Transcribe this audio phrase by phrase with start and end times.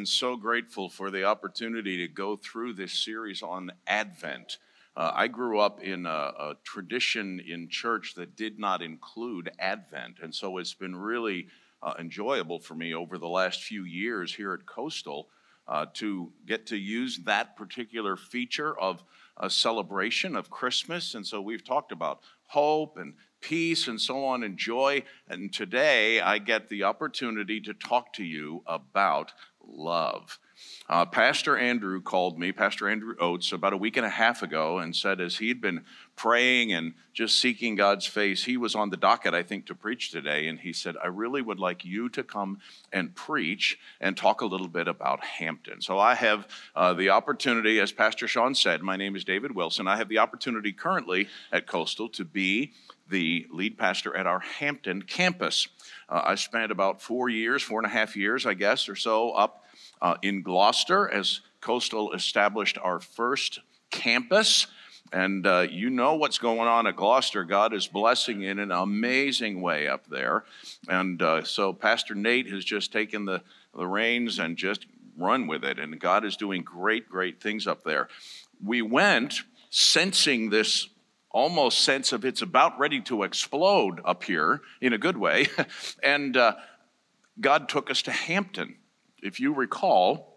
[0.00, 4.56] Been so grateful for the opportunity to go through this series on Advent.
[4.96, 10.20] Uh, I grew up in a, a, tradition in church that did not include Advent,
[10.22, 11.48] and so it's been really
[11.82, 15.28] uh, enjoyable for me over the last few years here at Coastal
[15.68, 19.04] uh, to get to use that particular feature of
[19.36, 21.14] a celebration of Christmas.
[21.14, 25.02] And so we've talked about hope and peace and so on and joy.
[25.28, 29.32] And today I get the opportunity to talk to you about
[29.70, 30.38] love.
[30.88, 34.78] Uh, Pastor Andrew called me, Pastor Andrew Oates, about a week and a half ago
[34.78, 35.84] and said, as he'd been
[36.16, 40.10] praying and just seeking God's face, he was on the docket, I think, to preach
[40.10, 40.48] today.
[40.48, 42.58] And he said, I really would like you to come
[42.92, 45.80] and preach and talk a little bit about Hampton.
[45.80, 49.86] So I have uh, the opportunity, as Pastor Sean said, my name is David Wilson.
[49.86, 52.72] I have the opportunity currently at Coastal to be
[53.10, 55.68] the lead pastor at our Hampton campus.
[56.08, 59.32] Uh, I spent about four years, four and a half years, I guess, or so,
[59.32, 59.64] up
[60.00, 64.66] uh, in Gloucester as Coastal established our first campus.
[65.12, 67.44] And uh, you know what's going on at Gloucester.
[67.44, 70.44] God is blessing in an amazing way up there.
[70.88, 73.42] And uh, so Pastor Nate has just taken the,
[73.76, 74.86] the reins and just
[75.18, 75.80] run with it.
[75.80, 78.08] And God is doing great, great things up there.
[78.64, 80.88] We went sensing this
[81.30, 85.46] almost sense of it's about ready to explode up here in a good way.
[86.02, 86.54] and uh,
[87.40, 88.76] God took us to Hampton.
[89.22, 90.30] If you recall,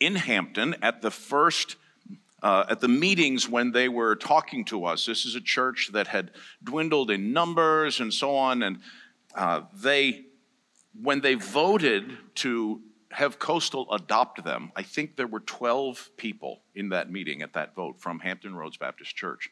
[0.00, 1.76] in Hampton at the first
[2.42, 5.06] uh, at the meetings when they were talking to us.
[5.06, 6.32] This is a church that had
[6.64, 8.80] dwindled in numbers and so on, and
[9.36, 10.24] uh, they,
[11.00, 12.82] when they voted to
[13.12, 17.74] have Coastal adopt them, I think there were 12 people in that meeting at that
[17.76, 19.50] vote from Hampton Roads Baptist Church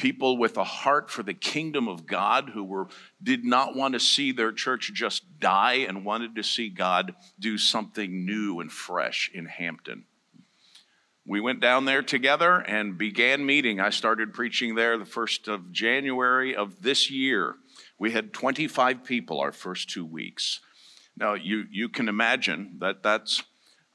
[0.00, 2.88] people with a heart for the kingdom of God who were
[3.22, 7.58] did not want to see their church just die and wanted to see God do
[7.58, 10.06] something new and fresh in Hampton.
[11.26, 13.78] We went down there together and began meeting.
[13.78, 17.56] I started preaching there the 1st of January of this year.
[17.98, 20.60] We had 25 people our first 2 weeks.
[21.14, 23.42] Now you you can imagine that that's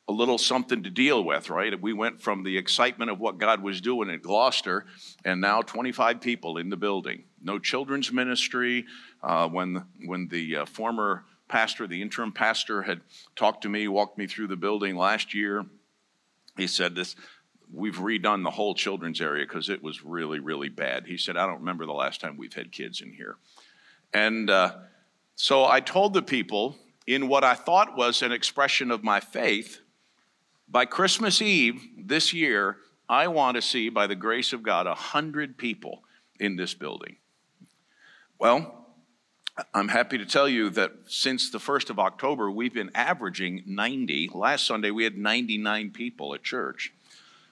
[0.08, 1.80] a little something to deal with, right?
[1.82, 4.86] We went from the excitement of what God was doing at Gloucester,
[5.24, 7.24] and now 25 people in the building.
[7.42, 8.86] No children's ministry.
[9.24, 13.02] Uh, when when the uh, former pastor, the interim pastor, had
[13.36, 15.66] talked to me, walked me through the building last year,
[16.58, 17.16] he said this.
[17.74, 21.08] We've redone the whole children's area because it was really, really bad.
[21.08, 23.38] He said, I don't remember the last time we've had kids in here.
[24.14, 24.76] And uh,
[25.36, 26.78] so I told the people,
[27.08, 29.82] in what I thought was an expression of my faith,
[30.68, 32.78] by Christmas Eve this year,
[33.08, 36.04] I want to see, by the grace of God, 100 people
[36.40, 37.18] in this building.
[38.40, 38.86] Well,
[39.74, 44.32] I'm happy to tell you that since the 1st of October, we've been averaging 90.
[44.34, 46.94] Last Sunday, we had 99 people at church.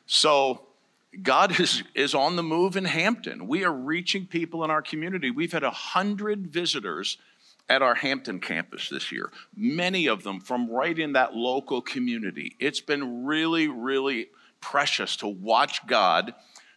[0.06, 0.68] So,
[1.22, 3.48] God is, is on the move in Hampton.
[3.48, 5.32] We are reaching people in our community.
[5.32, 7.18] We've had 100 visitors
[7.70, 12.56] at our Hampton campus this year, many of them from right in that local community.
[12.60, 14.28] It's been really, really
[14.60, 16.34] precious to watch God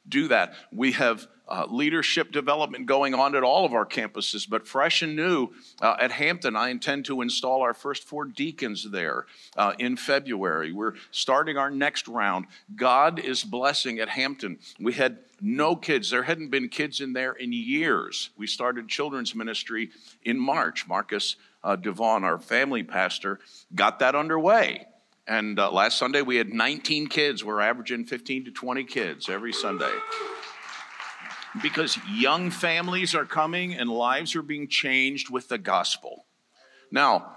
[0.08, 0.54] do that.
[0.72, 5.14] We have uh, leadership development going on at all of our campuses, but fresh and
[5.14, 5.48] new
[5.80, 10.72] uh, at Hampton, I intend to install our first four deacons there uh, in February.
[10.72, 12.46] We're starting our next round.
[12.74, 14.58] God is blessing at Hampton.
[14.80, 18.30] We had no kids, there hadn't been kids in there in years.
[18.36, 19.90] We started children's ministry
[20.24, 20.88] in March.
[20.88, 23.40] Marcus uh, Devon, our family pastor,
[23.74, 24.86] got that underway.
[25.26, 27.44] And uh, last Sunday we had 19 kids.
[27.44, 29.92] We're averaging 15 to 20 kids every Sunday.
[31.62, 36.26] Because young families are coming and lives are being changed with the gospel.
[36.90, 37.32] Now,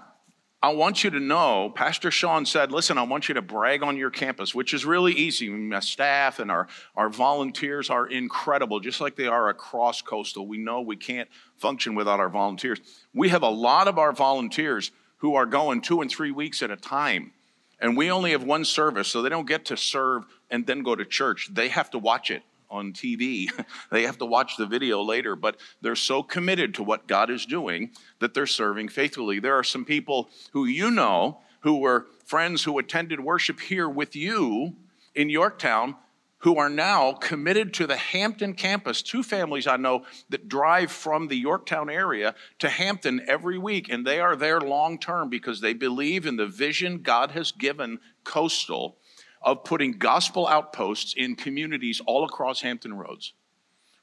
[0.62, 3.96] I want you to know, Pastor Sean said, listen, I want you to brag on
[3.96, 5.48] your campus, which is really easy.
[5.48, 10.46] My staff and our, our volunteers are incredible, just like they are across coastal.
[10.46, 12.78] We know we can't function without our volunteers.
[13.14, 16.70] We have a lot of our volunteers who are going two and three weeks at
[16.70, 17.32] a time
[17.80, 20.94] and we only have one service, so they don't get to serve and then go
[20.94, 21.48] to church.
[21.52, 23.48] They have to watch it on TV.
[23.90, 27.46] they have to watch the video later, but they're so committed to what God is
[27.46, 27.90] doing
[28.20, 29.38] that they're serving faithfully.
[29.40, 34.16] There are some people who you know who were friends who attended worship here with
[34.16, 34.76] you
[35.14, 35.96] in Yorktown
[36.40, 39.02] who are now committed to the Hampton campus.
[39.02, 44.06] Two families I know that drive from the Yorktown area to Hampton every week, and
[44.06, 48.96] they are there long term because they believe in the vision God has given Coastal
[49.42, 53.32] of putting gospel outposts in communities all across Hampton Roads.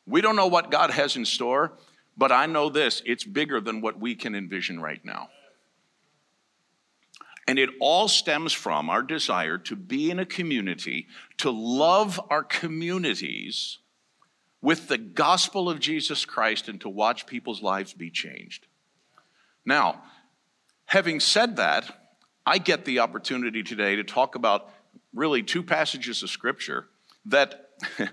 [0.06, 1.74] We don't know what God has in store,
[2.18, 5.30] but I know this it's bigger than what we can envision right now.
[7.48, 11.08] And it all stems from our desire to be in a community,
[11.38, 13.78] to love our communities
[14.62, 18.66] with the gospel of Jesus Christ, and to watch people's lives be changed.
[19.66, 20.02] Now,
[20.86, 22.10] having said that,
[22.46, 24.70] I get the opportunity today to talk about
[25.14, 26.88] really two passages of Scripture
[27.26, 27.70] that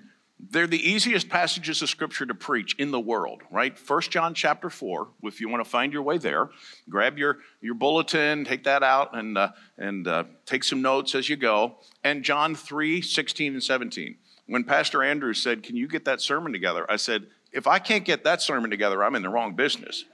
[0.50, 3.78] they're the easiest passages of scripture to preach in the world right?
[3.78, 6.50] First john chapter 4 if you want to find your way there
[6.88, 11.28] grab your, your bulletin take that out and, uh, and uh, take some notes as
[11.28, 11.76] you go.
[12.02, 16.52] And john 3 16 and 17 when pastor andrews said can you get that sermon
[16.52, 16.90] together?
[16.90, 20.04] I said if i can't get that sermon together i'm in the wrong business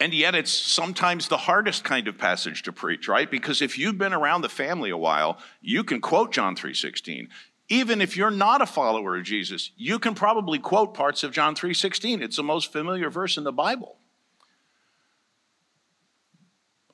[0.00, 3.98] and yet it's sometimes the hardest kind of passage to preach right because if you've
[3.98, 7.28] been around the family a while you can quote john 3.16
[7.68, 11.54] even if you're not a follower of Jesus, you can probably quote parts of John
[11.54, 12.22] 3:16.
[12.22, 13.98] It's the most familiar verse in the Bible.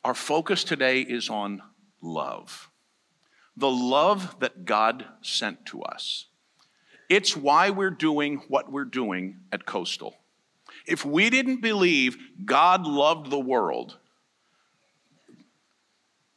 [0.04, 1.62] Our focus today is on
[2.02, 2.70] love.
[3.56, 6.26] The love that God sent to us.
[7.08, 10.16] It's why we're doing what we're doing at Coastal.
[10.86, 13.98] If we didn't believe God loved the world,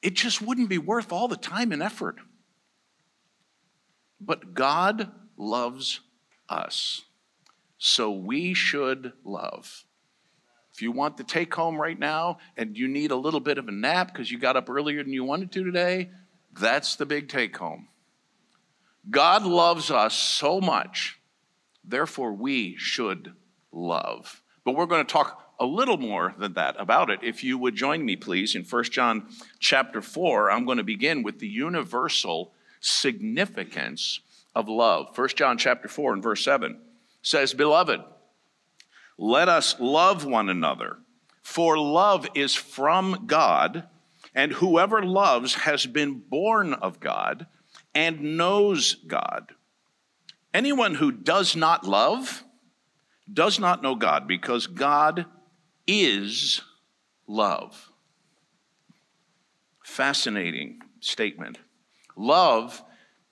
[0.01, 2.15] it just wouldn't be worth all the time and effort.
[4.21, 5.99] But God loves
[6.49, 7.03] us,
[7.77, 9.83] so we should love.
[10.73, 13.67] If you want the take home right now and you need a little bit of
[13.67, 16.11] a nap because you got up earlier than you wanted to today,
[16.53, 17.87] that's the big take home.
[19.09, 21.19] God loves us so much,
[21.83, 23.33] therefore we should
[23.71, 24.41] love.
[24.63, 27.19] But we're going to talk a little more than that about it.
[27.23, 29.27] If you would join me please in 1 John
[29.59, 34.19] chapter 4, I'm going to begin with the universal significance
[34.53, 35.17] of love.
[35.17, 36.79] 1 John chapter 4 and verse 7
[37.21, 38.01] says, Beloved,
[39.17, 40.97] let us love one another,
[41.41, 43.87] for love is from God,
[44.35, 47.47] and whoever loves has been born of God
[47.95, 49.53] and knows God.
[50.53, 52.43] Anyone who does not love
[53.31, 55.25] does not know God, because God
[55.85, 56.61] is
[57.27, 57.91] love.
[59.83, 61.59] Fascinating statement.
[62.15, 62.83] Love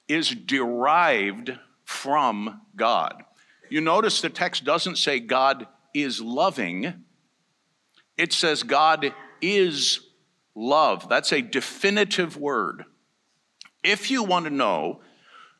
[0.07, 3.23] is derived from God.
[3.69, 7.05] You notice the text doesn't say God is loving,
[8.17, 9.99] it says God is
[10.55, 11.09] love.
[11.09, 12.85] That's a definitive word.
[13.83, 15.01] If you want to know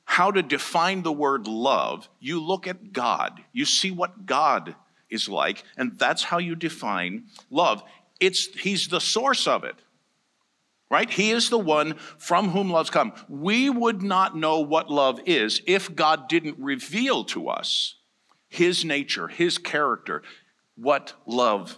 [0.06, 3.42] how to define the word love, you look at God.
[3.52, 4.76] You see what God
[5.10, 7.84] is like, and that's how you define love.
[8.20, 9.76] It's, he's the source of it
[10.90, 11.10] right?
[11.10, 13.14] He is the one from whom love's come.
[13.28, 17.96] We would not know what love is if God didn't reveal to us
[18.48, 20.24] his nature, his character,
[20.76, 21.78] what love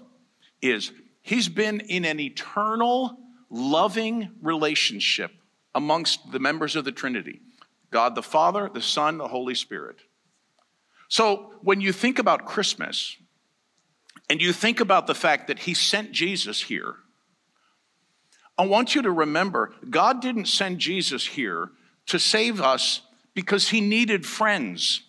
[0.62, 0.92] is.
[1.22, 3.18] He's been in an eternal,
[3.50, 5.32] loving relationship
[5.74, 7.42] amongst the members of the Trinity
[7.92, 9.98] God the Father, the Son, the Holy Spirit.
[11.10, 13.16] So when you think about Christmas,
[14.30, 16.98] and you think about the fact that he sent Jesus here
[18.58, 21.72] I want you to remember God didn't send Jesus here
[22.08, 23.02] to save us
[23.34, 25.04] because he needed friends.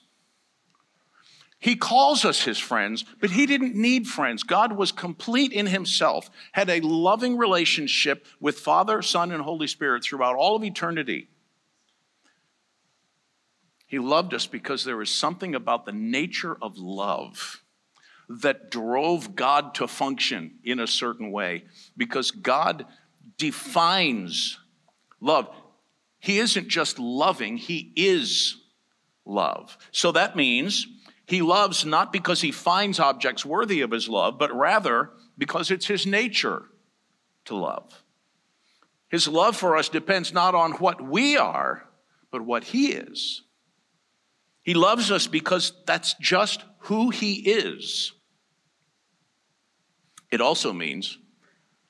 [1.60, 4.44] He calls us his friends, but he didn't need friends.
[4.44, 10.04] God was complete in himself, had a loving relationship with Father, Son, and Holy Spirit
[10.04, 11.28] throughout all of eternity.
[13.88, 17.62] He loved us because there is something about the nature of love
[18.28, 21.64] that drove God to function in a certain way
[21.96, 22.84] because God
[23.38, 24.58] defines
[25.20, 25.48] love.
[26.20, 28.58] He isn't just loving, he is
[29.24, 29.78] love.
[29.90, 30.86] So that means
[31.24, 35.86] he loves not because he finds objects worthy of his love, but rather because it's
[35.86, 36.64] his nature
[37.46, 38.02] to love.
[39.08, 41.88] His love for us depends not on what we are,
[42.30, 43.44] but what he is.
[44.68, 48.12] He loves us because that's just who he is.
[50.30, 51.16] It also means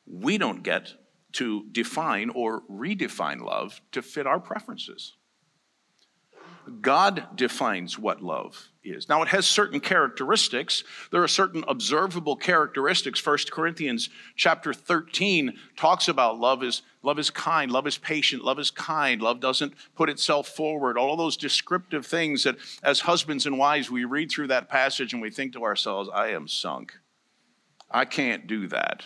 [0.07, 0.93] we don't get
[1.33, 5.17] to define or redefine love to fit our preferences.
[6.81, 9.09] God defines what love is.
[9.09, 10.85] Now, it has certain characteristics.
[11.11, 13.25] There are certain observable characteristics.
[13.25, 18.59] 1 Corinthians chapter 13 talks about love is love is kind, love is patient, love
[18.59, 20.99] is kind, love doesn't put itself forward.
[20.99, 25.23] All those descriptive things that as husbands and wives we read through that passage and
[25.23, 26.95] we think to ourselves, I am sunk.
[27.91, 29.05] I can't do that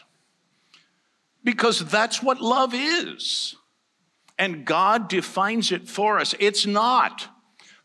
[1.44, 3.56] because that's what love is.
[4.38, 6.34] And God defines it for us.
[6.38, 7.28] It's not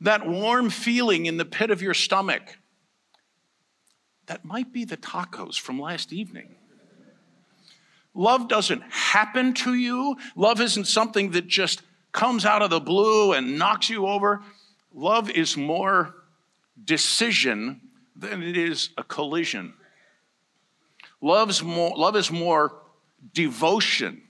[0.01, 2.57] that warm feeling in the pit of your stomach.
[4.27, 6.55] That might be the tacos from last evening.
[8.13, 10.17] Love doesn't happen to you.
[10.35, 14.41] Love isn't something that just comes out of the blue and knocks you over.
[14.93, 16.15] Love is more
[16.83, 17.79] decision
[18.15, 19.73] than it is a collision.
[21.21, 22.81] Love's more, love is more
[23.33, 24.23] devotion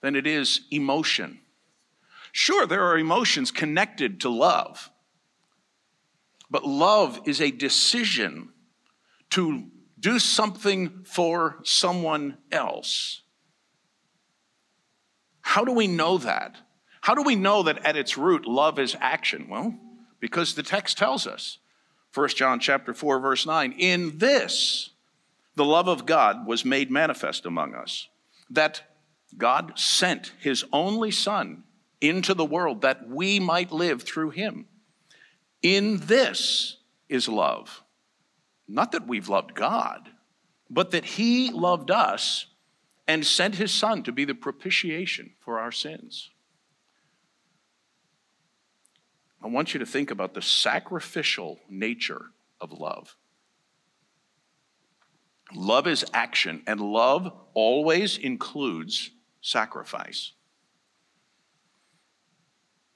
[0.00, 1.40] than it is emotion.
[2.32, 4.89] Sure, there are emotions connected to love,
[6.50, 8.50] but love is a decision
[9.30, 13.22] to do something for someone else.
[15.42, 16.56] How do we know that?
[17.02, 19.48] How do we know that at its root love is action?
[19.48, 19.78] Well,
[20.18, 21.58] because the text tells us.
[22.12, 24.90] 1 John chapter 4 verse 9, in this
[25.54, 28.08] the love of God was made manifest among us,
[28.48, 28.82] that
[29.36, 31.64] God sent his only son
[32.00, 34.66] into the world that we might live through him.
[35.62, 36.76] In this
[37.08, 37.82] is love.
[38.66, 40.08] Not that we've loved God,
[40.70, 42.46] but that he loved us
[43.08, 46.30] and sent his son to be the propitiation for our sins.
[49.42, 52.26] I want you to think about the sacrificial nature
[52.60, 53.16] of love.
[55.52, 60.32] Love is action, and love always includes sacrifice.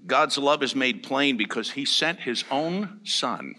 [0.07, 3.57] God's love is made plain because he sent his own son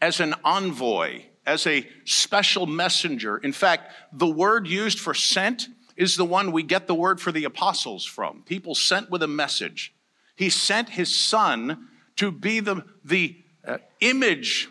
[0.00, 3.38] as an envoy, as a special messenger.
[3.38, 7.32] In fact, the word used for sent is the one we get the word for
[7.32, 8.42] the apostles from.
[8.44, 9.92] People sent with a message.
[10.36, 14.68] He sent his son to be the, the uh, image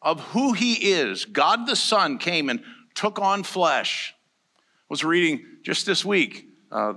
[0.00, 1.24] of who he is.
[1.26, 2.62] God the Son came and
[2.94, 4.14] took on flesh.
[4.58, 6.94] I was reading just this week uh,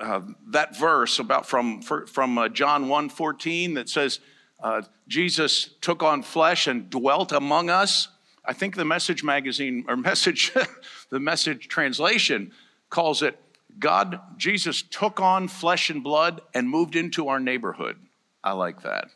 [0.00, 4.20] uh, that verse about from, from uh, John 1 14 that says,
[4.62, 8.08] uh, Jesus took on flesh and dwelt among us.
[8.44, 10.52] I think the message magazine or message,
[11.10, 12.52] the message translation
[12.88, 13.38] calls it
[13.78, 17.96] God, Jesus took on flesh and blood and moved into our neighborhood.
[18.42, 19.10] I like that.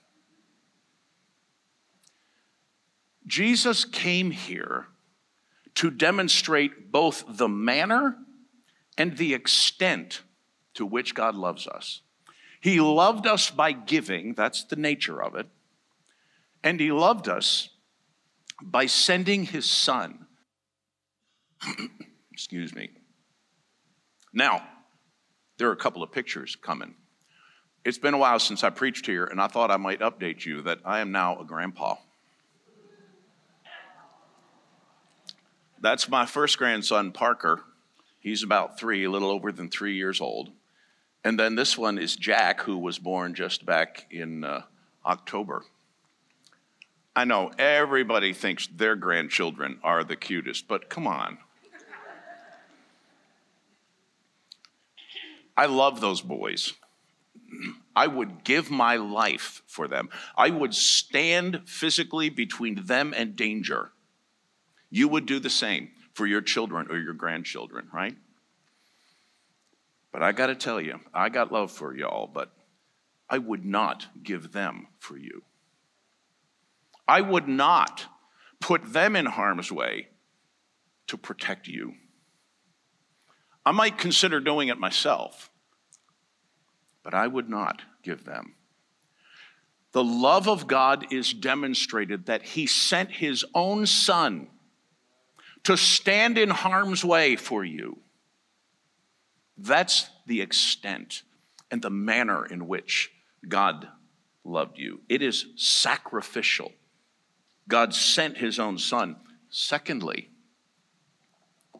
[3.27, 4.87] Jesus came here
[5.77, 8.17] to demonstrate both the manner
[8.97, 10.23] and the extent
[10.75, 12.01] to which God loves us.
[12.61, 15.47] He loved us by giving, that's the nature of it,
[16.63, 17.69] and He loved us
[18.63, 20.27] by sending His Son.
[22.33, 22.91] Excuse me
[24.35, 24.67] now,
[25.59, 26.95] there are a couple of pictures coming.
[27.85, 30.63] It's been a while since I preached here, and I thought I might update you
[30.63, 31.95] that I am now a grandpa.
[35.81, 37.63] That's my first grandson, Parker.
[38.19, 40.51] He's about three, a little over than three years old.
[41.25, 44.63] And then this one is Jack, who was born just back in uh,
[45.07, 45.65] October.
[47.17, 51.39] I know everybody thinks their grandchildren are the cutest, but come on.
[55.57, 56.75] I love those boys.
[57.95, 60.09] I would give my life for them.
[60.37, 63.93] I would stand physically between them and danger.
[64.91, 68.17] You would do the same for your children or your grandchildren, right?
[70.15, 72.53] But I got to tell you, I got love for y'all, but
[73.29, 75.43] I would not give them for you.
[77.09, 78.07] I would not
[78.61, 80.07] put them in harm's way
[81.09, 81.95] to protect you.
[83.67, 85.51] I might consider doing it myself,
[87.03, 88.55] but I would not give them.
[89.91, 94.47] The love of God is demonstrated that He sent His own Son
[95.65, 98.04] to stand in harm's way for you.
[99.57, 101.23] That's the extent
[101.71, 103.11] and the manner in which
[103.47, 103.89] God
[104.45, 105.01] loved you.
[105.09, 106.73] It is sacrificial.
[107.69, 109.17] God sent His own Son.
[109.49, 110.31] Secondly,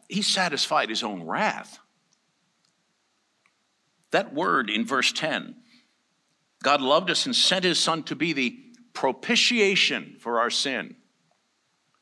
[0.07, 1.79] he satisfied his own wrath.
[4.11, 5.55] That word in verse 10
[6.63, 8.57] God loved us and sent his son to be the
[8.93, 10.95] propitiation for our sin.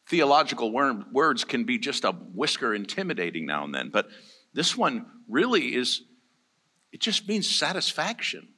[0.10, 4.08] Theological words can be just a whisker intimidating now and then, but
[4.54, 6.02] this one really is,
[6.92, 8.50] it just means satisfaction.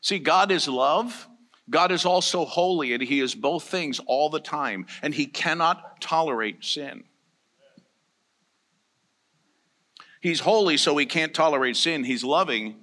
[0.00, 1.28] See, God is love.
[1.70, 6.00] God is also holy, and He is both things all the time, and He cannot
[6.00, 7.04] tolerate sin.
[10.20, 12.04] He's holy, so he can't tolerate sin.
[12.04, 12.76] He's loving,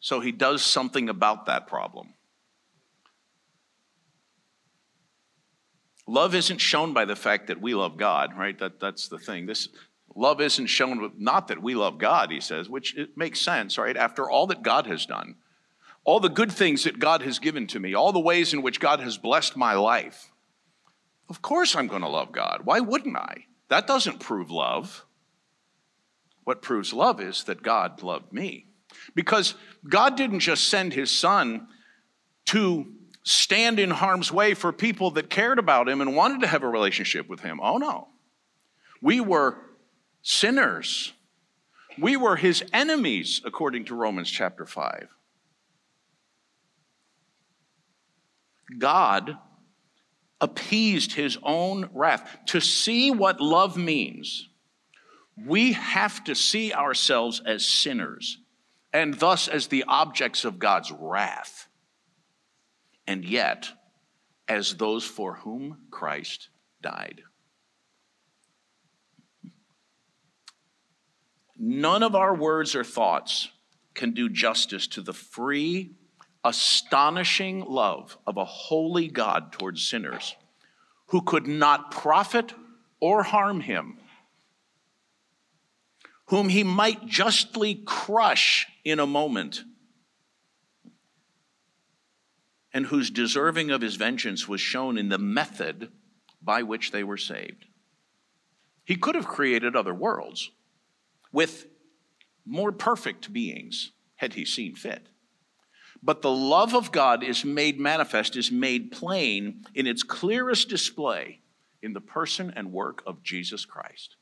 [0.00, 2.14] so he does something about that problem.
[6.06, 8.58] Love isn't shown by the fact that we love God, right?
[8.58, 9.44] That, that's the thing.
[9.44, 9.68] This
[10.14, 13.96] love isn't shown not that we love God, he says, which it makes sense, right?
[13.96, 15.36] After all that God has done,
[16.04, 18.80] all the good things that God has given to me, all the ways in which
[18.80, 20.30] God has blessed my life.
[21.28, 22.62] Of course I'm going to love God.
[22.64, 23.44] Why wouldn't I?
[23.68, 25.04] That doesn't prove love.
[26.44, 28.68] What proves love is that God loved me.
[29.14, 29.54] Because
[29.86, 31.68] God didn't just send his son
[32.46, 32.86] to
[33.22, 36.68] stand in harm's way for people that cared about him and wanted to have a
[36.68, 37.60] relationship with him.
[37.62, 38.08] Oh no.
[39.02, 39.58] We were
[40.28, 41.14] sinners.
[41.98, 45.08] We were his enemies, according to Romans chapter 5.
[48.76, 49.38] God
[50.38, 52.38] appeased his own wrath.
[52.48, 54.50] To see what love means,
[55.46, 58.38] we have to see ourselves as sinners
[58.92, 61.68] and thus as the objects of God's wrath,
[63.06, 63.70] and yet
[64.46, 66.50] as those for whom Christ
[66.82, 67.22] died.
[71.58, 73.48] None of our words or thoughts
[73.94, 75.90] can do justice to the free,
[76.44, 80.36] astonishing love of a holy God towards sinners
[81.06, 82.54] who could not profit
[83.00, 83.98] or harm him,
[86.26, 89.64] whom he might justly crush in a moment,
[92.72, 95.90] and whose deserving of his vengeance was shown in the method
[96.40, 97.64] by which they were saved.
[98.84, 100.50] He could have created other worlds
[101.38, 101.68] with
[102.44, 105.06] more perfect beings had he seen fit.
[106.02, 111.42] But the love of God is made manifest, is made plain in its clearest display
[111.80, 114.16] in the person and work of Jesus Christ.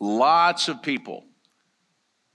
[0.00, 1.26] Lots of people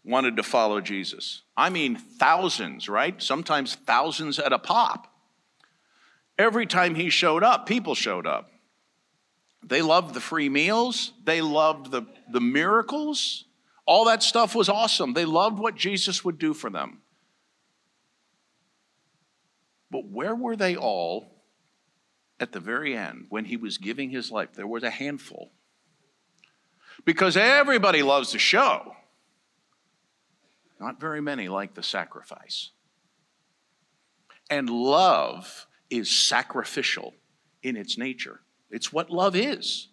[0.03, 1.41] wanted to follow Jesus.
[1.57, 3.19] I mean, thousands, right?
[3.19, 5.12] Sometimes thousands at a pop.
[6.38, 8.51] Every time he showed up, people showed up.
[9.63, 13.45] They loved the free meals, they loved the, the miracles.
[13.85, 15.13] All that stuff was awesome.
[15.13, 17.01] They loved what Jesus would do for them.
[19.89, 21.43] But where were they all
[22.39, 24.53] at the very end when he was giving his life?
[24.53, 25.51] There was a handful.
[27.03, 28.95] Because everybody loves the show.
[30.79, 32.69] Not very many like the sacrifice.
[34.49, 37.13] And love is sacrificial
[37.63, 38.41] in its nature.
[38.71, 39.88] It's what love is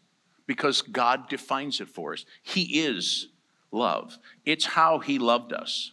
[0.46, 2.24] because God defines it for us.
[2.42, 3.28] He is
[3.72, 5.92] love, it's how He loved us.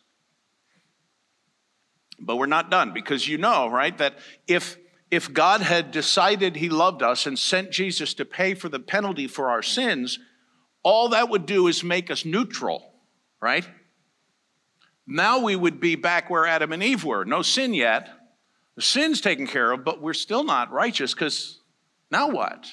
[2.20, 4.18] But we're not done because you know, right, that
[4.48, 4.78] if
[5.14, 9.28] if God had decided he loved us and sent Jesus to pay for the penalty
[9.28, 10.18] for our sins,
[10.82, 12.94] all that would do is make us neutral,
[13.40, 13.68] right?
[15.06, 17.26] Now we would be back where Adam and Eve were.
[17.26, 18.10] No sin yet.
[18.76, 21.60] The sin's taken care of, but we're still not righteous because
[22.14, 22.68] now what?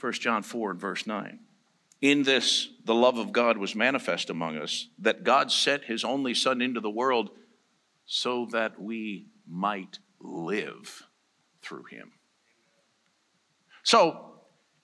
[0.00, 1.40] 1 John 4 and verse 9.
[2.00, 6.34] In this, the love of God was manifest among us, that God sent his only
[6.34, 7.30] Son into the world
[8.04, 11.04] so that we might live
[11.62, 12.12] through him.
[13.82, 14.26] So,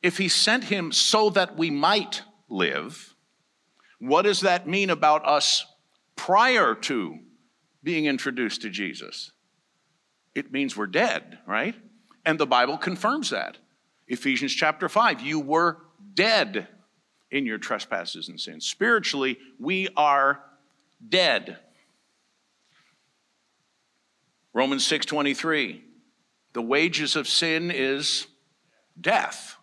[0.03, 3.15] if he sent him so that we might live,
[3.99, 5.67] what does that mean about us
[6.17, 7.19] prior to
[7.83, 9.33] being introduced to Jesus?
[10.35, 11.75] It means we're dead, right?
[12.25, 13.59] And the Bible confirms that.
[14.09, 15.79] Ephesians chapter 5, you were
[16.15, 16.69] dead
[17.31, 18.67] in your trespasses and sins.
[18.67, 20.43] Spiritually, we are
[21.07, 21.59] dead.
[24.53, 25.83] Romans 6:23
[26.53, 28.29] The wages of sin is
[29.01, 29.57] death.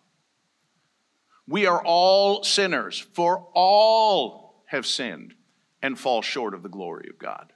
[1.48, 5.34] We are all sinners, for all have sinned
[5.82, 7.52] and fall short of the glory of God.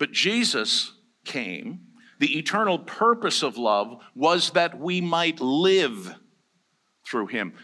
[0.00, 1.80] But Jesus came
[2.18, 6.16] the eternal purpose of love was that we might live
[7.06, 7.54] through him.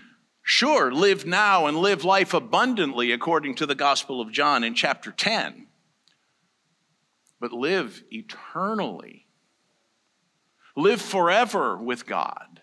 [0.42, 5.12] Sure, live now and live life abundantly according to the Gospel of John in chapter
[5.12, 5.66] 10,
[7.40, 9.27] but live eternally.
[10.77, 12.61] Live forever with God.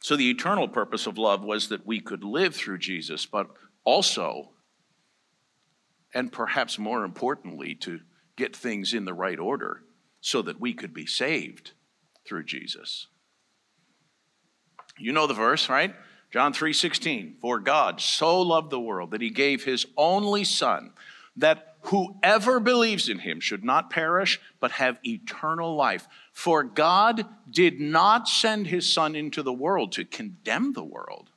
[0.00, 3.48] So, the eternal purpose of love was that we could live through Jesus, but
[3.84, 4.50] also
[6.18, 8.00] and perhaps more importantly, to
[8.34, 9.84] get things in the right order
[10.20, 11.70] so that we could be saved
[12.26, 13.06] through Jesus.
[14.98, 15.94] You know the verse, right?
[16.32, 20.92] John 3:16, for God so loved the world that he gave his only son
[21.36, 26.08] that whoever believes in him should not perish but have eternal life.
[26.32, 31.30] For God did not send his son into the world to condemn the world,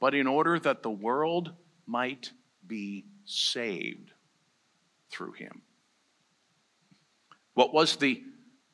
[0.00, 1.52] but in order that the world
[1.86, 2.32] might
[2.70, 4.12] be saved
[5.10, 5.62] through him.
[7.54, 8.22] What was the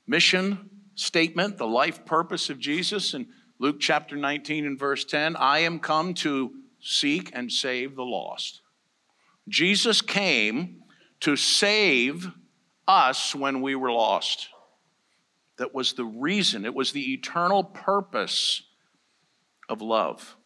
[0.06, 3.26] mission statement, the life purpose of Jesus in
[3.58, 5.34] Luke chapter 19 and verse 10?
[5.36, 8.60] I am come to seek and save the lost.
[9.48, 10.82] Jesus came
[11.20, 12.30] to save
[12.86, 14.50] us when we were lost.
[15.56, 18.62] That was the reason, it was the eternal purpose
[19.70, 20.36] of love.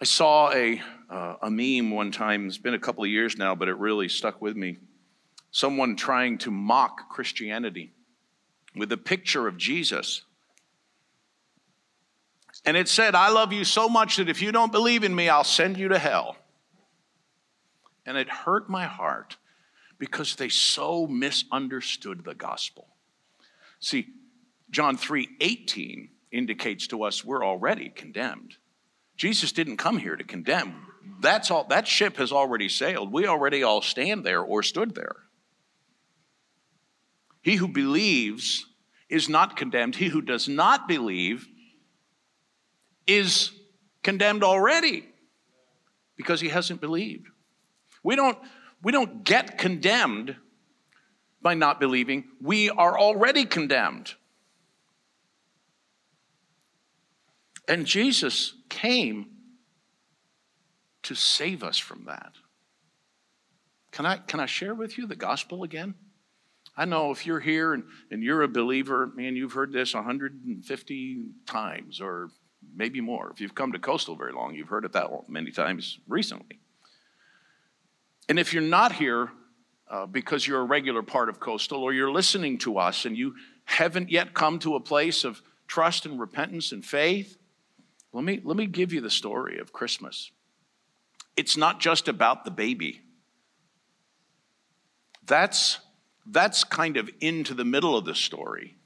[0.00, 0.82] I saw a,
[1.14, 4.08] uh, a meme one time, it's been a couple of years now, but it really
[4.08, 4.78] stuck with me.
[5.52, 7.92] Someone trying to mock Christianity
[8.74, 10.22] with a picture of Jesus.
[12.64, 15.28] And it said, I love you so much that if you don't believe in me,
[15.28, 16.36] I'll send you to hell.
[18.04, 19.36] And it hurt my heart
[19.98, 22.88] because they so misunderstood the gospel.
[23.78, 24.08] See,
[24.68, 28.56] John 3 18 indicates to us we're already condemned.
[29.16, 30.88] Jesus didn't come here to condemn.
[31.20, 33.12] That's all that ship has already sailed.
[33.12, 35.16] We already all stand there or stood there.
[37.42, 38.66] He who believes
[39.08, 39.96] is not condemned.
[39.96, 41.46] He who does not believe
[43.06, 43.50] is
[44.02, 45.06] condemned already
[46.16, 47.26] because he hasn't believed.
[48.02, 48.38] We don't,
[48.82, 50.36] we don't get condemned
[51.42, 54.14] by not believing, we are already condemned.
[57.68, 59.33] And Jesus came
[61.04, 62.32] to save us from that.
[63.92, 65.94] Can I, can I share with you the gospel again?
[66.76, 71.24] I know if you're here and, and you're a believer, man, you've heard this 150
[71.46, 72.30] times or
[72.74, 73.30] maybe more.
[73.32, 76.58] If you've come to Coastal very long, you've heard it that many times recently.
[78.28, 79.30] And if you're not here
[79.88, 83.34] uh, because you're a regular part of Coastal or you're listening to us and you
[83.64, 87.36] haven't yet come to a place of trust and repentance and faith,
[88.12, 90.32] let me, let me give you the story of Christmas.
[91.36, 93.02] It's not just about the baby.
[95.26, 95.78] That's
[96.26, 98.76] that's kind of into the middle of the story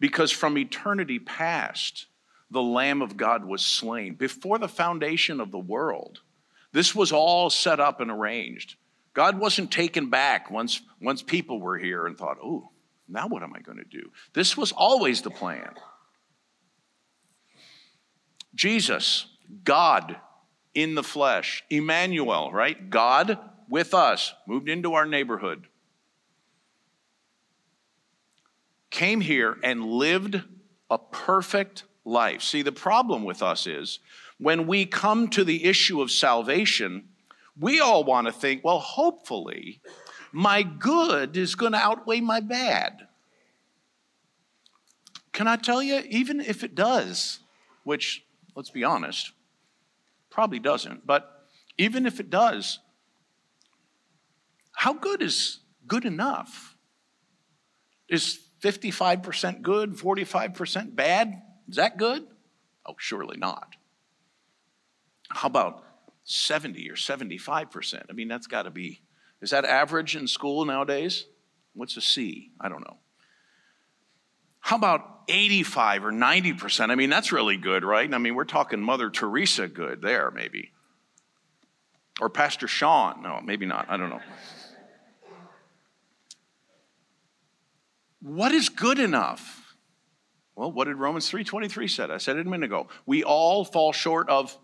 [0.00, 2.06] because from eternity past,
[2.50, 4.14] the Lamb of God was slain.
[4.14, 6.20] Before the foundation of the world,
[6.72, 8.76] this was all set up and arranged.
[9.14, 12.70] God wasn't taken back once, once people were here and thought, oh,
[13.08, 14.10] now what am I going to do?
[14.34, 15.74] This was always the plan.
[18.54, 19.26] Jesus,
[19.64, 20.16] God
[20.76, 22.90] in the flesh, Emmanuel, right?
[22.90, 25.66] God with us, moved into our neighborhood,
[28.90, 30.42] came here and lived
[30.90, 32.42] a perfect life.
[32.42, 34.00] See, the problem with us is
[34.38, 37.08] when we come to the issue of salvation,
[37.58, 39.80] we all want to think, well, hopefully,
[40.30, 43.08] my good is going to outweigh my bad.
[45.32, 47.40] Can I tell you, even if it does,
[47.82, 49.32] which, let's be honest,
[50.36, 51.46] probably doesn't, but
[51.78, 52.78] even if it does,
[54.74, 56.76] how good is good enough?
[58.06, 61.40] Is 55% good, 45% bad?
[61.70, 62.26] Is that good?
[62.84, 63.76] Oh, surely not.
[65.30, 65.82] How about
[66.24, 68.02] 70 or 75%?
[68.10, 69.00] I mean, that's got to be,
[69.40, 71.24] is that average in school nowadays?
[71.72, 72.50] What's a C?
[72.60, 72.98] I don't know.
[74.66, 76.90] How about 85 or 90%?
[76.90, 78.12] I mean, that's really good, right?
[78.12, 80.72] I mean, we're talking Mother Teresa good there, maybe.
[82.20, 83.22] Or Pastor Sean.
[83.22, 83.86] No, maybe not.
[83.88, 84.20] I don't know.
[88.20, 89.76] What is good enough?
[90.56, 92.10] Well, what did Romans 3:23 said?
[92.10, 92.88] I said it a minute ago.
[93.06, 94.58] We all fall short of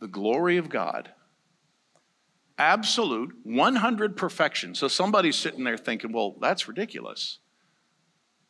[0.00, 1.12] the glory of God.
[2.58, 4.74] Absolute 100 perfection.
[4.74, 7.38] So somebody's sitting there thinking, "Well, that's ridiculous."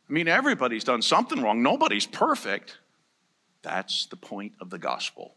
[0.08, 1.62] I mean, everybody's done something wrong.
[1.62, 2.78] Nobody's perfect.
[3.62, 5.34] That's the point of the gospel.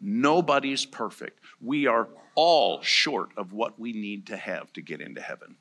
[0.00, 1.38] Nobody's perfect.
[1.60, 5.56] We are all short of what we need to have to get into heaven.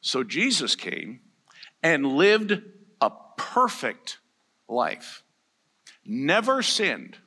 [0.00, 1.20] So Jesus came
[1.82, 2.62] and lived
[3.00, 4.18] a perfect
[4.68, 5.22] life,
[6.04, 7.18] never sinned.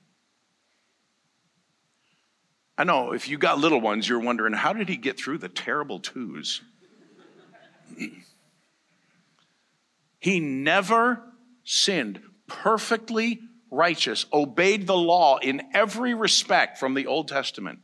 [2.78, 5.50] I know if you got little ones, you're wondering how did he get through the
[5.50, 6.62] terrible twos?
[10.24, 11.22] He never
[11.66, 17.80] sinned, perfectly righteous, obeyed the law in every respect from the Old Testament.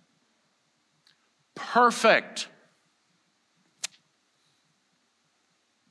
[1.53, 2.47] Perfect.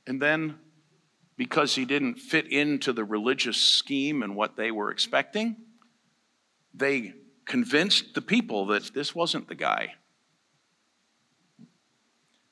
[0.07, 0.55] And then,
[1.37, 5.55] because he didn't fit into the religious scheme and what they were expecting,
[6.73, 7.13] they
[7.45, 9.93] convinced the people that this wasn't the guy.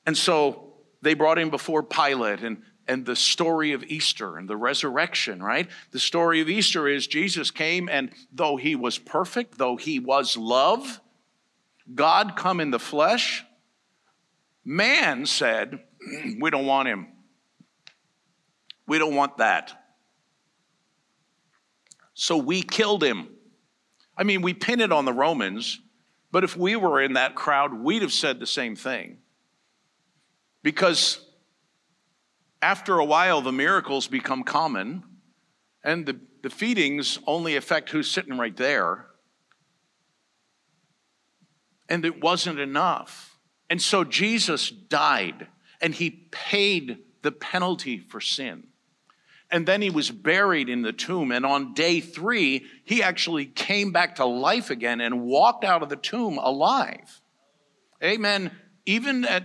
[0.06, 4.56] And so they brought him before Pilate and, and the story of Easter and the
[4.56, 5.68] resurrection, right?
[5.92, 10.36] The story of Easter is Jesus came, and though he was perfect, though he was
[10.36, 11.00] love,
[11.94, 13.44] God come in the flesh,
[14.64, 15.80] man said,
[16.40, 17.08] We don't want him.
[18.86, 19.72] We don't want that.
[22.14, 23.28] So we killed him.
[24.16, 25.78] I mean, we pin it on the Romans,
[26.32, 29.18] but if we were in that crowd, we'd have said the same thing.
[30.62, 31.24] Because
[32.60, 35.04] after a while, the miracles become common,
[35.84, 39.06] and the, the feedings only affect who's sitting right there.
[41.88, 43.38] And it wasn't enough.
[43.70, 45.46] And so Jesus died,
[45.80, 48.64] and he paid the penalty for sin.
[49.50, 51.32] And then he was buried in the tomb.
[51.32, 55.88] And on day three, he actually came back to life again and walked out of
[55.88, 57.22] the tomb alive.
[58.02, 58.50] Amen.
[58.84, 59.44] Even at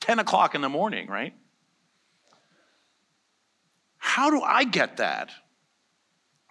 [0.00, 1.34] 10 o'clock in the morning, right?
[4.08, 5.30] How do I get that?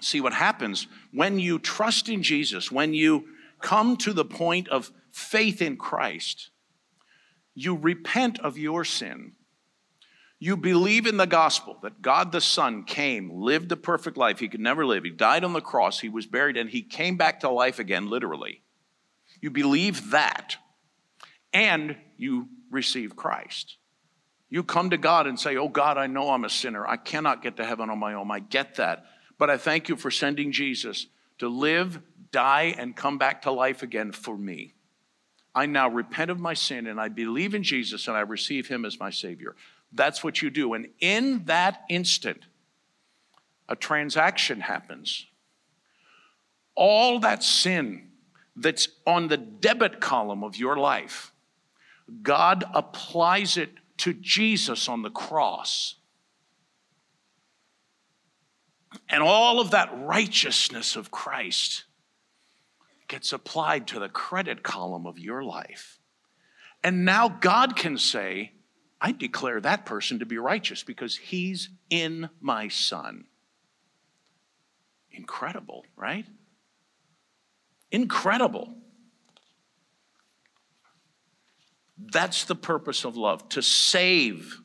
[0.02, 3.26] See what happens when you trust in Jesus, when you
[3.62, 6.52] come to the point of faith in Christ,
[7.56, 9.34] you repent of your sin
[10.40, 14.48] you believe in the gospel that God the Son came, lived a perfect life he
[14.48, 15.04] could never live.
[15.04, 18.08] He died on the cross, he was buried, and he came back to life again,
[18.10, 18.62] literally.
[19.42, 20.58] You believe that,
[21.54, 23.78] and you receive Christ.
[24.50, 26.88] You come to God and say, Oh God, I know I'm a sinner.
[26.88, 28.32] I cannot get to heaven on my own.
[28.32, 29.06] I get that.
[29.38, 31.08] But I thank you for sending Jesus
[31.40, 32.00] to live,
[32.32, 34.74] die, and come back to life again for me.
[35.54, 38.86] I now repent of my sin and I believe in Jesus and I receive him
[38.86, 39.56] as my Savior.
[39.92, 40.74] That's what you do.
[40.74, 42.44] And in that instant,
[43.68, 45.26] a transaction happens.
[46.76, 48.10] All that sin
[48.56, 51.32] that's on the debit column of your life,
[52.22, 55.96] God applies it to Jesus on the cross.
[59.10, 61.84] And all of that righteousness of Christ
[63.08, 66.00] gets applied to the credit column of your life.
[66.84, 68.52] And now God can say,
[69.00, 73.26] I declare that person to be righteous because he's in my son.
[75.12, 76.26] Incredible, right?
[77.92, 78.74] Incredible.
[81.98, 84.62] That's the purpose of love to save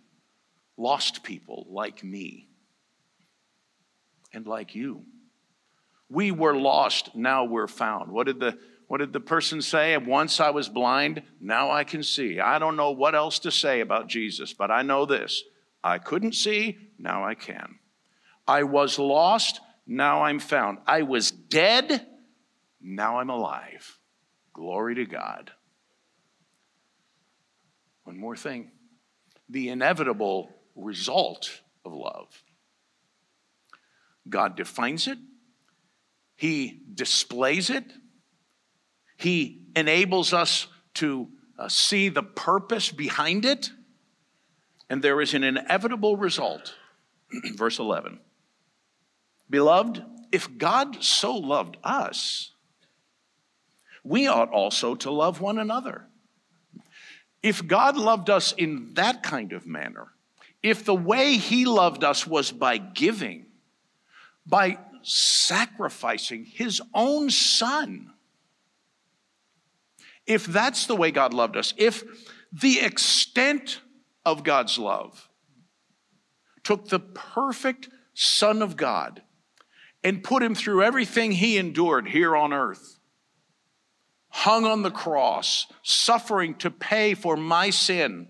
[0.76, 2.48] lost people like me
[4.32, 5.04] and like you.
[6.08, 8.10] We were lost, now we're found.
[8.10, 9.96] What did the what did the person say?
[9.96, 12.40] Once I was blind, now I can see.
[12.40, 15.44] I don't know what else to say about Jesus, but I know this
[15.82, 17.78] I couldn't see, now I can.
[18.46, 20.78] I was lost, now I'm found.
[20.86, 22.06] I was dead,
[22.82, 23.98] now I'm alive.
[24.52, 25.52] Glory to God.
[28.04, 28.70] One more thing
[29.48, 32.42] the inevitable result of love.
[34.28, 35.18] God defines it,
[36.36, 37.84] He displays it,
[39.22, 43.70] he enables us to uh, see the purpose behind it,
[44.90, 46.74] and there is an inevitable result.
[47.54, 48.18] Verse 11
[49.48, 52.50] Beloved, if God so loved us,
[54.02, 56.08] we ought also to love one another.
[57.42, 60.08] If God loved us in that kind of manner,
[60.62, 63.46] if the way He loved us was by giving,
[64.46, 68.12] by sacrificing His own Son,
[70.26, 72.04] if that's the way God loved us, if
[72.52, 73.80] the extent
[74.24, 75.28] of God's love
[76.62, 79.22] took the perfect Son of God
[80.04, 82.98] and put him through everything he endured here on earth,
[84.32, 88.26] hung on the cross, suffering to pay for my sin,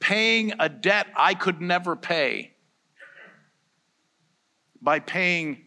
[0.00, 2.54] paying a debt I could never pay
[4.80, 5.64] by paying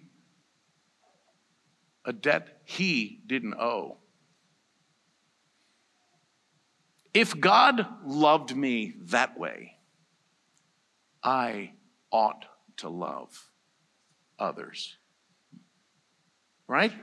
[2.03, 3.97] a debt he didn't owe.
[7.13, 9.77] If God loved me that way,
[11.23, 11.73] I
[12.09, 12.45] ought
[12.77, 13.51] to love
[14.39, 14.97] others.
[16.67, 16.93] Right?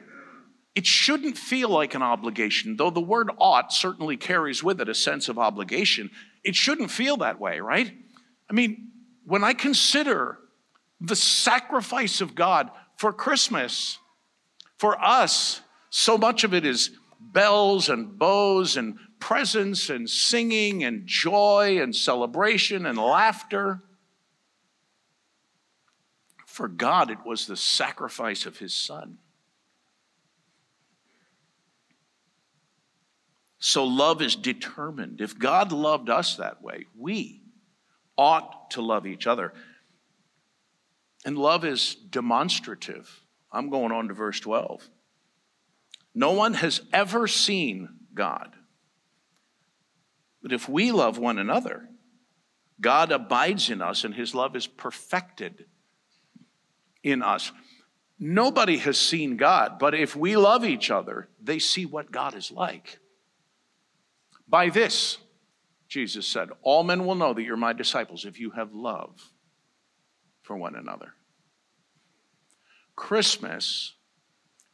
[0.75, 4.95] It shouldn't feel like an obligation, though the word ought certainly carries with it a
[4.95, 6.11] sense of obligation.
[6.45, 7.93] It shouldn't feel that way, right?
[8.49, 8.89] I mean,
[9.25, 10.39] when I consider
[11.01, 13.99] the sacrifice of God for Christmas,
[14.77, 21.07] for us, so much of it is bells and bows and presents and singing and
[21.07, 23.83] joy and celebration and laughter.
[26.47, 29.19] For God, it was the sacrifice of his son.
[33.59, 35.21] So love is determined.
[35.21, 37.43] If God loved us that way, we
[38.17, 39.53] ought to love each other.
[41.25, 43.25] And love is demonstrative.
[43.51, 44.89] I'm going on to verse 12.
[46.15, 48.55] No one has ever seen God.
[50.43, 51.89] But if we love one another,
[52.81, 55.67] God abides in us and his love is perfected
[57.03, 57.51] in us.
[58.21, 62.51] Nobody has seen God, but if we love each other, they see what God is
[62.51, 62.99] like.
[64.49, 65.19] By this,
[65.89, 69.33] Jesus said, All men will know that you're my disciples if you have love
[70.43, 71.15] for one another.
[72.97, 73.95] Christmas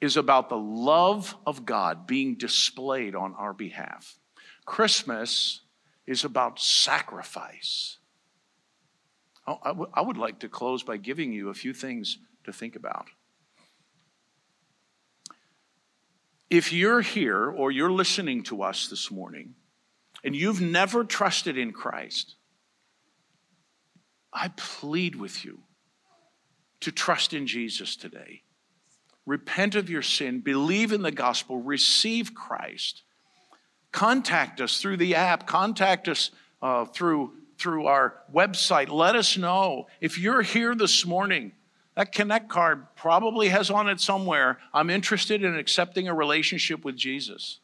[0.00, 4.18] is about the love of God being displayed on our behalf.
[4.64, 5.62] Christmas
[6.06, 7.98] is about sacrifice.
[9.46, 13.08] Oh, I, would like to close by giving you a few things to think about.
[16.48, 19.54] If you're here or you're listening to us this morning
[20.24, 22.34] and you've never trusted in Christ,
[24.32, 25.60] I plead with you
[26.80, 28.42] to trust in Jesus today.
[29.26, 33.02] Repent of your sin, believe in the gospel, receive Christ.
[33.92, 38.88] Contact us through the app, contact us uh, through, through our website.
[38.88, 39.86] Let us know.
[40.00, 41.52] If you're here this morning,
[41.94, 46.96] that Connect card probably has on it somewhere I'm interested in accepting a relationship with
[46.96, 47.60] Jesus.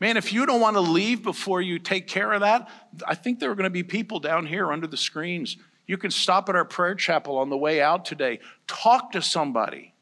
[0.00, 2.68] Man, if you don't want to leave before you take care of that,
[3.06, 5.56] I think there are going to be people down here under the screens.
[5.86, 8.38] You can stop at our prayer chapel on the way out today.
[8.66, 9.94] Talk to somebody.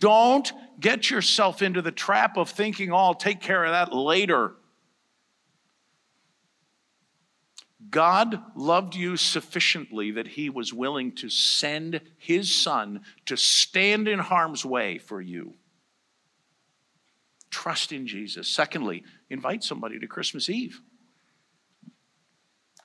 [0.00, 4.54] Don't get yourself into the trap of thinking, oh, I'll take care of that later.
[7.90, 14.18] God loved you sufficiently that he was willing to send his son to stand in
[14.18, 15.54] harm's way for you.
[17.50, 18.48] Trust in Jesus.
[18.48, 20.80] Secondly, invite somebody to Christmas Eve.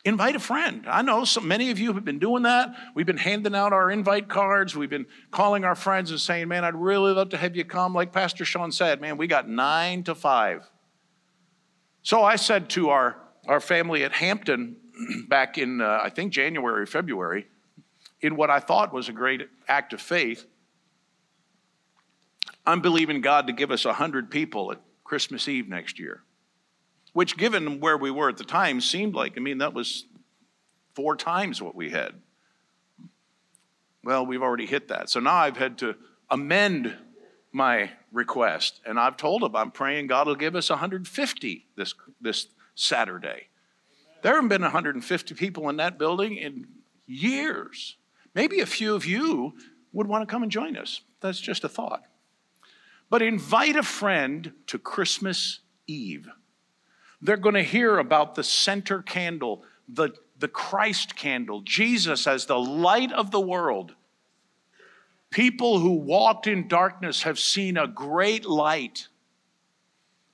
[0.05, 0.83] Invite a friend.
[0.85, 2.75] I know so many of you have been doing that.
[2.93, 4.75] We've been handing out our invite cards.
[4.75, 7.93] We've been calling our friends and saying, Man, I'd really love to have you come.
[7.93, 10.69] Like Pastor Sean said, man, we got nine to five.
[12.01, 13.15] So I said to our,
[13.47, 14.75] our family at Hampton
[15.29, 17.47] back in, uh, I think, January, February,
[18.19, 20.45] in what I thought was a great act of faith,
[22.65, 26.23] I'm believing God to give us 100 people at Christmas Eve next year,
[27.11, 30.05] which, given where we were at the time, seemed like, I mean, that was
[30.93, 32.13] four times what we had.
[34.03, 35.09] Well, we've already hit that.
[35.09, 35.95] So now I've had to
[36.29, 36.95] amend
[37.51, 42.47] my request, and I've told them I'm praying God will give us 150 this, this
[42.75, 43.47] Saturday.
[44.21, 46.67] There haven't been 150 people in that building in
[47.05, 47.97] years.
[48.33, 49.53] Maybe a few of you
[49.91, 51.01] would want to come and join us.
[51.19, 52.03] That's just a thought.
[53.09, 56.27] But invite a friend to Christmas Eve.
[57.21, 62.59] They're going to hear about the center candle, the, the Christ candle, Jesus as the
[62.59, 63.95] light of the world.
[65.29, 69.07] People who walked in darkness have seen a great light.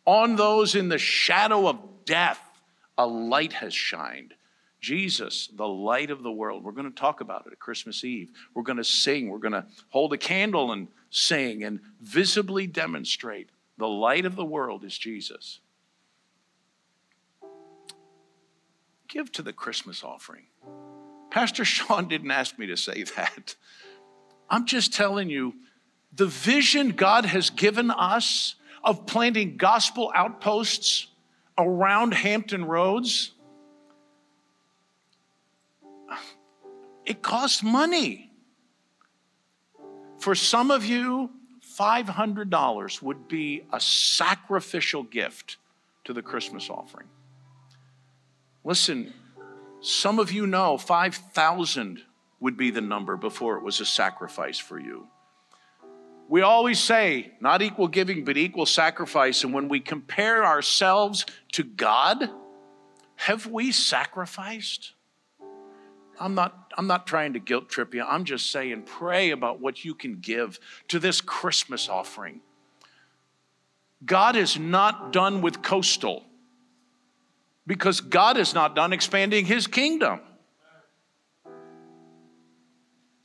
[0.06, 2.42] On those in the shadow of death,
[2.98, 4.34] a light has shined.
[4.82, 6.64] Jesus, the light of the world.
[6.64, 8.32] We're going to talk about it at Christmas Eve.
[8.54, 9.30] We're going to sing.
[9.30, 14.46] We're going to hold a candle and sing and visibly demonstrate the light of the
[14.46, 15.60] world is Jesus.
[19.08, 20.46] Give to the Christmas offering.
[21.32, 23.56] Pastor Sean didn't ask me to say that.
[24.50, 25.54] I'm just telling you
[26.16, 31.08] the vision God has given us of planting gospel outposts
[31.58, 33.32] around Hampton Roads
[37.10, 38.29] It costs money.
[40.20, 41.32] For some of you,
[41.80, 45.58] $500 would be a sacrificial gift
[46.04, 47.08] to the Christmas offering.
[48.66, 49.14] Listen,
[49.82, 52.02] some of you know 5,000
[52.42, 55.08] would be the number before it was a sacrifice for you.
[56.28, 59.44] We always say not equal giving, but equal sacrifice.
[59.44, 62.30] And when we compare ourselves to God,
[63.16, 64.94] have we sacrificed?
[66.20, 66.36] I'm
[66.78, 68.04] I'm not trying to guilt trip you.
[68.04, 70.60] I'm just saying, pray about what you can give
[70.90, 72.42] to this Christmas offering.
[74.06, 76.24] God is not done with coastal
[77.68, 80.22] because God is not done expanding his kingdom.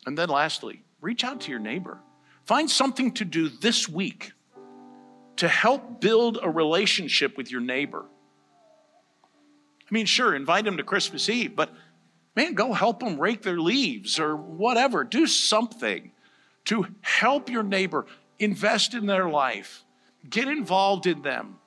[0.06, 1.98] And then, lastly, reach out to your neighbor.
[2.44, 4.32] Find something to do this week
[5.36, 8.04] to help build a relationship with your neighbor.
[9.82, 11.70] I mean, sure, invite him to Christmas Eve, but
[12.36, 15.04] Man, go help them rake their leaves or whatever.
[15.04, 16.10] Do something
[16.66, 18.06] to help your neighbor,
[18.38, 19.84] invest in their life,
[20.28, 21.58] get involved in them.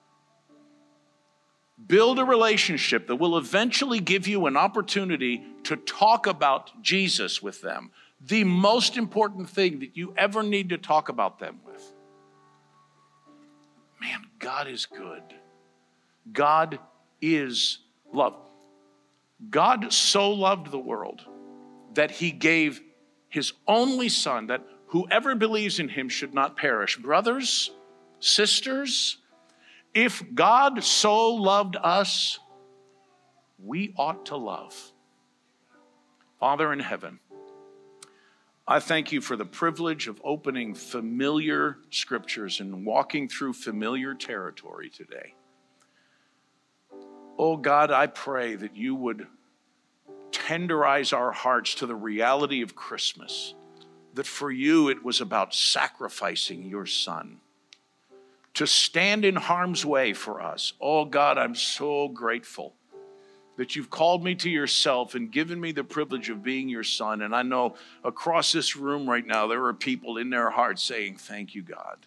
[1.85, 7.61] Build a relationship that will eventually give you an opportunity to talk about Jesus with
[7.61, 7.91] them.
[8.19, 11.93] The most important thing that you ever need to talk about them with.
[14.01, 15.21] Man, God is good.
[16.33, 16.79] God
[17.21, 17.77] is
[18.11, 18.46] love.
[19.49, 21.21] God so loved the world
[21.93, 22.81] that he gave
[23.29, 26.97] his only son that whoever believes in him should not perish.
[26.97, 27.71] Brothers,
[28.19, 29.17] sisters,
[29.93, 32.39] if God so loved us,
[33.57, 34.91] we ought to love.
[36.39, 37.19] Father in heaven,
[38.67, 44.89] I thank you for the privilege of opening familiar scriptures and walking through familiar territory
[44.89, 45.33] today.
[47.37, 49.27] Oh God, I pray that you would
[50.31, 53.53] tenderize our hearts to the reality of Christmas,
[54.13, 57.39] that for you it was about sacrificing your son
[58.57, 60.73] to stand in harm's way for us.
[60.81, 62.73] Oh God, I'm so grateful
[63.55, 67.21] that you've called me to yourself and given me the privilege of being your son.
[67.21, 71.17] And I know across this room right now, there are people in their hearts saying,
[71.17, 71.97] Thank you, God.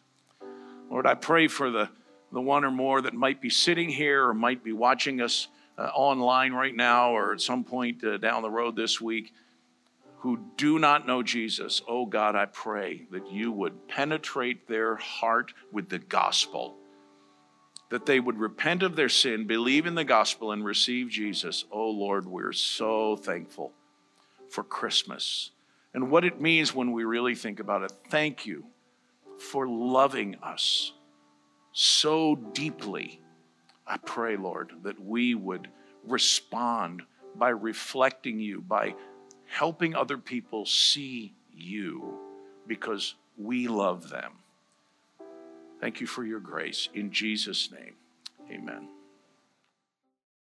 [0.90, 1.88] Lord, I pray for the,
[2.32, 5.90] the one or more that might be sitting here or might be watching us uh,
[5.94, 9.32] online right now or at some point uh, down the road this week
[10.20, 15.54] who do not know Jesus, oh God, I pray that you would penetrate their heart
[15.72, 16.76] with the gospel,
[17.88, 21.64] that they would repent of their sin, believe in the gospel, and receive Jesus.
[21.72, 23.72] Oh Lord, we're so thankful
[24.50, 25.52] for Christmas
[25.94, 27.92] and what it means when we really think about it.
[28.10, 28.66] Thank you
[29.38, 30.92] for loving us
[31.72, 33.20] so deeply.
[33.86, 35.68] I pray, Lord, that we would
[36.06, 37.02] respond
[37.34, 38.94] by reflecting you, by
[39.46, 42.18] helping other people see you
[42.66, 44.32] because we love them.
[45.80, 46.88] Thank you for your grace.
[46.94, 47.94] In Jesus' name,
[48.50, 48.99] amen.